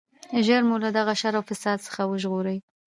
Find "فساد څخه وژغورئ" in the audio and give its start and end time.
1.49-2.57